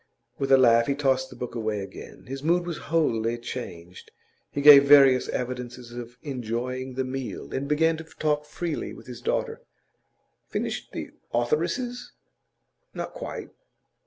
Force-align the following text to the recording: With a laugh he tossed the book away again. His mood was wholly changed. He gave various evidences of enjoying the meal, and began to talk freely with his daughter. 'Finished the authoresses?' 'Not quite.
With 0.39 0.51
a 0.51 0.57
laugh 0.57 0.87
he 0.87 0.95
tossed 0.95 1.29
the 1.29 1.35
book 1.35 1.53
away 1.53 1.81
again. 1.81 2.25
His 2.25 2.41
mood 2.41 2.65
was 2.65 2.79
wholly 2.89 3.37
changed. 3.37 4.09
He 4.49 4.59
gave 4.59 4.85
various 4.85 5.29
evidences 5.29 5.91
of 5.91 6.17
enjoying 6.23 6.95
the 6.95 7.03
meal, 7.03 7.53
and 7.53 7.67
began 7.67 7.97
to 7.97 8.03
talk 8.03 8.45
freely 8.45 8.95
with 8.95 9.05
his 9.05 9.21
daughter. 9.21 9.61
'Finished 10.49 10.91
the 10.91 11.11
authoresses?' 11.35 12.13
'Not 12.95 13.13
quite. 13.13 13.51